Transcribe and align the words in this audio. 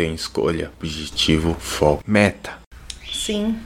tem 0.00 0.14
escolha, 0.14 0.70
objetivo, 0.80 1.52
foco, 1.52 2.02
meta. 2.06 2.58
Sim. 3.12 3.60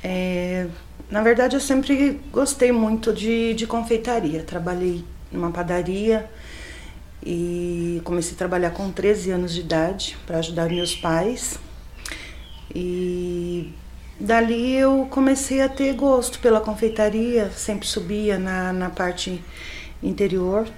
É, 0.00 0.68
na 1.10 1.20
verdade, 1.20 1.56
eu 1.56 1.60
sempre 1.60 2.20
gostei 2.30 2.70
muito 2.70 3.12
de, 3.12 3.52
de 3.54 3.66
confeitaria. 3.66 4.44
Trabalhei 4.44 5.04
numa 5.32 5.50
padaria 5.50 6.30
e 7.24 8.00
comecei 8.04 8.34
a 8.34 8.38
trabalhar 8.38 8.70
com 8.70 8.92
13 8.92 9.32
anos 9.32 9.52
de 9.52 9.62
idade 9.62 10.16
para 10.24 10.38
ajudar 10.38 10.68
meus 10.68 10.94
pais. 10.94 11.58
E 12.72 13.72
dali 14.20 14.76
eu 14.76 15.08
comecei 15.10 15.60
a 15.60 15.68
ter 15.68 15.92
gosto 15.94 16.38
pela 16.38 16.60
confeitaria, 16.60 17.50
sempre 17.50 17.88
subia 17.88 18.38
na, 18.38 18.72
na 18.72 18.90
parte 18.90 19.42
interior 20.00 20.68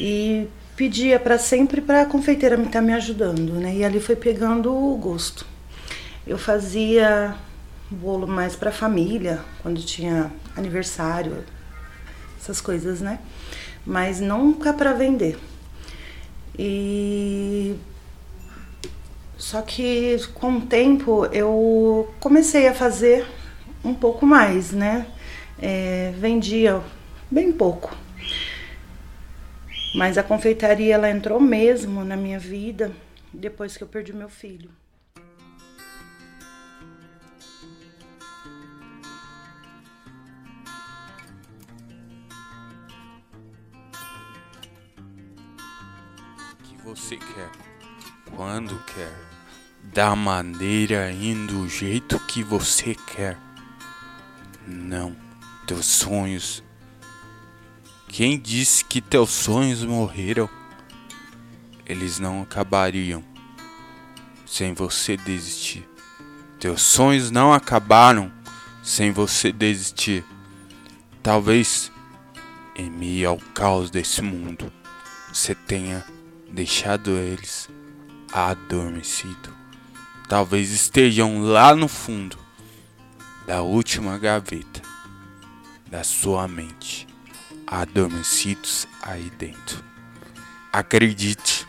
e 0.00 0.48
pedia 0.76 1.20
para 1.20 1.38
sempre 1.38 1.80
para 1.80 2.02
a 2.02 2.06
confeiteira 2.06 2.56
me 2.56 2.66
estar 2.66 2.80
tá 2.80 2.84
me 2.84 2.92
ajudando, 2.92 3.54
né? 3.54 3.76
E 3.76 3.84
ali 3.84 4.00
foi 4.00 4.16
pegando 4.16 4.72
o 4.72 4.96
gosto. 4.96 5.46
Eu 6.26 6.38
fazia 6.38 7.36
bolo 7.90 8.26
mais 8.26 8.56
para 8.56 8.72
família, 8.72 9.40
quando 9.62 9.80
tinha 9.82 10.32
aniversário, 10.56 11.44
essas 12.40 12.60
coisas, 12.60 13.00
né? 13.00 13.18
Mas 13.86 14.20
nunca 14.20 14.72
para 14.72 14.92
vender. 14.92 15.38
E 16.58 17.76
só 19.36 19.62
que 19.62 20.16
com 20.34 20.58
o 20.58 20.60
tempo 20.62 21.26
eu 21.26 22.12
comecei 22.20 22.66
a 22.66 22.74
fazer 22.74 23.26
um 23.84 23.94
pouco 23.94 24.24
mais, 24.24 24.72
né? 24.72 25.06
É, 25.60 26.12
vendia 26.18 26.80
bem 27.30 27.52
pouco. 27.52 28.03
Mas 29.94 30.18
a 30.18 30.24
confeitaria 30.24 30.96
ela 30.96 31.08
entrou 31.08 31.38
mesmo 31.38 32.04
na 32.04 32.16
minha 32.16 32.38
vida 32.38 32.92
depois 33.32 33.76
que 33.76 33.84
eu 33.84 33.86
perdi 33.86 34.12
meu 34.12 34.28
filho. 34.28 34.68
Que 46.64 46.76
você 46.82 47.16
quer, 47.16 47.52
quando 48.34 48.76
quer, 48.86 49.14
da 49.94 50.16
maneira 50.16 51.12
e 51.12 51.32
do 51.46 51.68
jeito 51.68 52.18
que 52.26 52.42
você 52.42 52.96
quer. 52.96 53.38
Não, 54.66 55.14
teus 55.68 55.86
sonhos 55.86 56.64
quem 58.16 58.38
disse 58.38 58.84
que 58.84 59.00
teus 59.00 59.30
sonhos 59.30 59.82
morreram? 59.82 60.48
Eles 61.84 62.20
não 62.20 62.42
acabariam 62.42 63.24
sem 64.46 64.72
você 64.72 65.16
desistir. 65.16 65.84
Teus 66.60 66.80
sonhos 66.80 67.32
não 67.32 67.52
acabaram 67.52 68.30
sem 68.84 69.10
você 69.10 69.50
desistir. 69.50 70.24
Talvez, 71.24 71.90
em 72.76 72.88
meio 72.88 73.30
ao 73.30 73.36
caos 73.52 73.90
desse 73.90 74.22
mundo, 74.22 74.72
você 75.32 75.52
tenha 75.52 76.04
deixado 76.52 77.10
eles 77.18 77.68
adormecido. 78.32 79.52
Talvez 80.28 80.70
estejam 80.70 81.42
lá 81.42 81.74
no 81.74 81.88
fundo 81.88 82.38
da 83.44 83.62
última 83.62 84.16
gaveta 84.18 84.82
da 85.90 86.04
sua 86.04 86.46
mente 86.46 87.12
adormecidos 87.66 88.86
aí 89.02 89.30
dentro. 89.38 89.82
Acredite, 90.72 91.66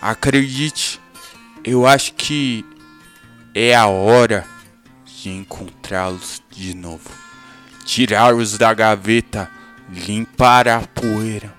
acredite, 0.00 1.00
eu 1.64 1.86
acho 1.86 2.14
que 2.14 2.64
é 3.54 3.74
a 3.74 3.86
hora 3.86 4.46
de 5.04 5.30
encontrá-los 5.30 6.42
de 6.50 6.74
novo. 6.74 7.10
Tirá-los 7.84 8.56
da 8.56 8.72
gaveta, 8.72 9.50
limpar 9.88 10.68
a 10.68 10.80
poeira, 10.80 11.52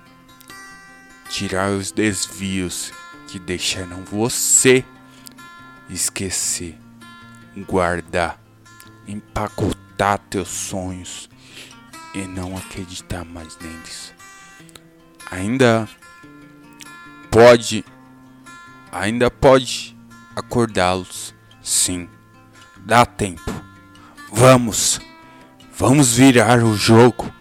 tirar 1.28 1.70
os 1.70 1.92
desvios 1.92 2.92
que 3.28 3.38
deixaram 3.38 4.04
você 4.04 4.84
esquecer, 5.90 6.78
guardar, 7.66 8.40
empacotar 9.06 10.18
teus 10.30 10.48
sonhos 10.48 11.28
e 12.14 12.26
não 12.26 12.56
acreditar 12.56 13.24
mais 13.24 13.58
neles. 13.58 14.14
Ainda 15.30 15.88
pode, 17.30 17.84
ainda 18.92 19.30
pode 19.30 19.96
acordá-los. 20.36 21.34
Sim, 21.60 22.08
dá 22.78 23.04
tempo. 23.04 23.50
Vamos, 24.32 25.00
vamos 25.76 26.16
virar 26.16 26.62
o 26.62 26.76
jogo. 26.76 27.32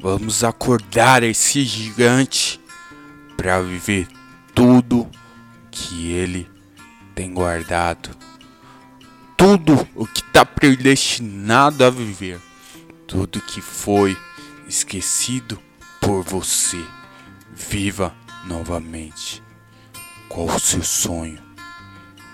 Vamos 0.00 0.42
acordar 0.42 1.22
esse 1.22 1.62
gigante 1.62 2.58
para 3.36 3.60
viver 3.60 4.08
tudo 4.54 5.08
que 5.70 6.10
ele 6.12 6.50
tem 7.14 7.32
guardado. 7.32 8.10
Tudo 9.36 9.86
o 9.94 10.06
que 10.06 10.20
está 10.20 10.44
predestinado 10.44 11.84
a 11.84 11.90
viver 11.90 12.40
tudo 13.10 13.40
que 13.40 13.60
foi 13.60 14.16
esquecido 14.68 15.60
por 16.00 16.22
você. 16.22 16.82
Viva 17.52 18.14
novamente. 18.46 19.42
Qual 20.28 20.46
o 20.46 20.60
seu 20.60 20.84
sonho? 20.84 21.42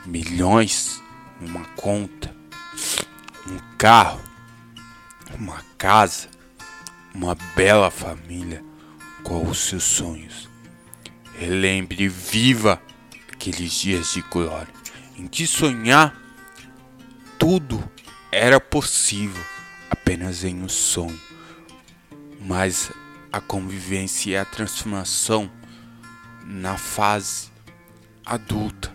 Milhões 0.05 1.03
numa 1.41 1.65
conta, 1.69 2.33
um 3.47 3.59
carro, 3.79 4.21
uma 5.39 5.65
casa, 5.79 6.29
uma 7.15 7.35
bela 7.57 7.91
família. 7.91 8.63
Qual 9.25 9.43
os 9.45 9.59
seus 9.59 9.83
sonhos? 9.83 10.47
Relembre 11.39 12.07
viva 12.07 12.81
aqueles 13.33 13.73
dias 13.73 14.13
de 14.13 14.21
glória 14.21 14.73
em 15.17 15.27
que 15.27 15.47
sonhar 15.47 16.15
tudo 17.39 17.83
era 18.31 18.61
possível 18.61 19.43
apenas 20.07 20.45
em 20.45 20.63
um 20.63 20.69
sonho, 20.69 21.21
mas 22.41 22.93
a 23.33 23.41
convivência 23.41 24.31
e 24.31 24.37
a 24.37 24.45
transformação 24.45 25.51
na 26.45 26.79
fase 26.79 27.49
adulta, 28.25 28.95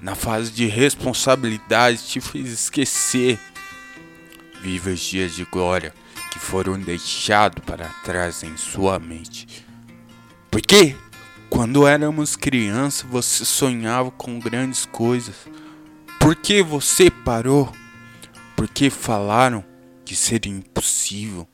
na 0.00 0.14
fase 0.14 0.50
de 0.50 0.64
responsabilidade, 0.64 1.98
te 1.98 2.18
fez 2.18 2.50
esquecer. 2.50 3.38
Viva 4.62 4.88
os 4.88 5.00
dias 5.00 5.34
de 5.34 5.44
glória 5.44 5.92
que 6.32 6.38
foram 6.38 6.80
deixados 6.80 7.62
para 7.62 7.86
trás 8.02 8.42
em 8.42 8.56
sua 8.56 8.98
mente. 8.98 9.66
Porque 10.50 10.96
quando 11.50 11.86
éramos 11.86 12.36
crianças 12.36 13.02
você 13.02 13.44
sonhava 13.44 14.10
com 14.10 14.38
grandes 14.38 14.86
coisas. 14.86 15.36
Por 16.18 16.34
que 16.34 16.62
você 16.62 17.10
parou? 17.10 17.70
Porque 18.56 18.88
falaram 18.88 19.62
que 20.08 20.16
seria 20.16 20.50
impossível, 20.50 21.46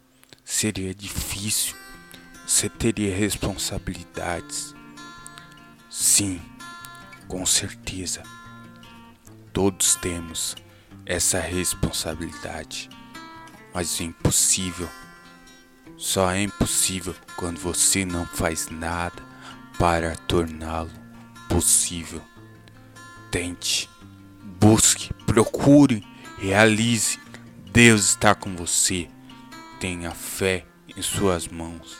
seria 0.45 0.95
difícil, 0.95 1.75
você 2.47 2.69
teria 2.69 3.13
responsabilidades. 3.13 4.73
Sim, 5.91 6.41
com 7.27 7.45
certeza. 7.45 8.23
Todos 9.53 9.97
temos 9.97 10.55
essa 11.05 11.41
responsabilidade. 11.41 12.89
Mas 13.75 13.99
o 13.99 14.05
impossível 14.05 14.89
só 15.97 16.31
é 16.31 16.43
impossível 16.43 17.17
quando 17.35 17.59
você 17.59 18.05
não 18.05 18.25
faz 18.25 18.69
nada 18.69 19.21
para 19.81 20.15
torná-lo 20.15 20.93
possível. 21.49 22.23
Tente, 23.33 23.91
busque, 24.61 25.13
procure, 25.27 26.07
realize 26.39 27.24
Deus 27.75 28.11
está 28.11 28.37
com 28.37 28.55
você. 28.55 29.09
Tenha 29.81 30.13
fé 30.13 30.65
em 30.97 31.03
suas 31.03 31.49
mãos. 31.49 31.99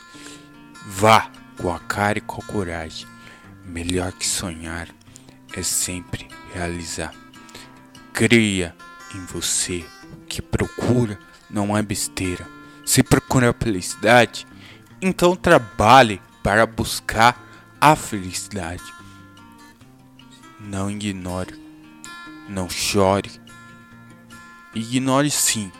Vá 0.85 1.29
com 1.57 1.69
a 1.69 1.77
cara 1.81 2.17
e 2.17 2.21
com 2.21 2.41
a 2.41 2.45
coragem. 2.45 3.05
Melhor 3.65 4.13
que 4.13 4.25
sonhar 4.25 4.87
é 5.53 5.61
sempre 5.61 6.29
realizar. 6.53 7.13
Creia 8.13 8.73
em 9.13 9.19
você. 9.25 9.83
Que 10.29 10.41
procura 10.41 11.19
não 11.49 11.75
é 11.75 11.81
besteira. 11.81 12.47
Se 12.85 13.03
procura 13.03 13.49
a 13.49 13.53
felicidade, 13.53 14.47
então 15.01 15.35
trabalhe 15.35 16.21
para 16.41 16.65
buscar 16.65 17.37
a 17.81 17.97
felicidade. 17.97 18.93
Não 20.57 20.89
ignore, 20.89 21.53
não 22.47 22.69
chore 22.69 23.43
Ignore 24.75 25.31
sim 25.31 25.71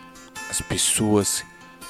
as 0.49 0.61
pessoas 0.61 1.43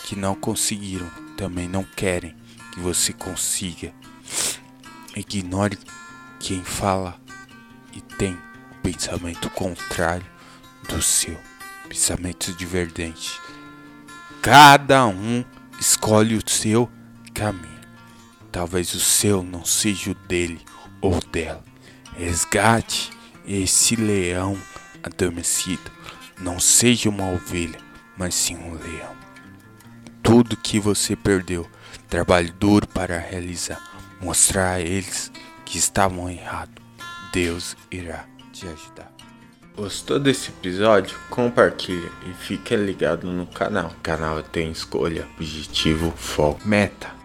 que 0.05 0.15
não 0.15 0.33
conseguiram, 0.33 1.07
também 1.37 1.67
não 1.67 1.83
querem 1.83 2.35
que 2.73 2.79
você 2.79 3.13
consiga. 3.13 3.93
Ignore 5.15 5.77
quem 6.39 6.63
fala 6.63 7.21
e 7.93 8.01
tem 8.01 8.33
o 8.33 8.75
pensamento 8.81 9.51
contrário 9.51 10.25
do 10.89 10.99
seu, 10.99 11.37
pensamento 11.87 12.51
divergente. 12.53 13.39
Cada 14.41 15.05
um 15.05 15.45
escolhe 15.79 16.35
o 16.35 16.49
seu 16.49 16.89
caminho. 17.35 17.81
Talvez 18.51 18.95
o 18.95 18.99
seu 18.99 19.43
não 19.43 19.63
seja 19.63 20.09
o 20.09 20.15
dele 20.15 20.59
ou 21.01 21.19
dela. 21.31 21.63
Resgate 22.17 23.11
esse 23.45 23.95
leão 23.95 24.57
adormecido. 25.03 25.94
Não 26.39 26.59
seja 26.59 27.09
uma 27.09 27.29
ovelha, 27.29 27.79
mas 28.17 28.35
sim 28.35 28.55
um 28.57 28.73
leão. 28.73 29.15
Tudo 30.21 30.57
que 30.57 30.79
você 30.79 31.15
perdeu, 31.15 31.69
trabalhe 32.09 32.51
duro 32.51 32.87
para 32.87 33.17
realizar, 33.17 33.81
mostrar 34.21 34.73
a 34.73 34.81
eles 34.81 35.31
que 35.63 35.77
estavam 35.77 36.29
errados. 36.29 36.83
Deus 37.31 37.75
irá 37.91 38.25
te 38.51 38.67
ajudar. 38.67 39.11
Gostou 39.75 40.19
desse 40.19 40.49
episódio? 40.49 41.17
Compartilha 41.29 42.09
e 42.25 42.33
fique 42.33 42.75
ligado 42.77 43.27
no 43.27 43.45
canal. 43.45 43.87
O 43.87 44.01
canal 44.01 44.41
tem 44.41 44.71
escolha, 44.71 45.27
objetivo, 45.37 46.11
foco, 46.15 46.65
meta. 46.65 47.24